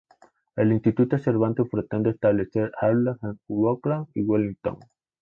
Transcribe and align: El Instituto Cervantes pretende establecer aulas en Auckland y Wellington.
El 0.55 0.71
Instituto 0.73 1.19
Cervantes 1.19 1.67
pretende 1.71 2.09
establecer 2.09 2.71
aulas 2.81 3.19
en 3.23 3.37
Auckland 3.47 4.07
y 4.15 4.23
Wellington. 4.23 4.79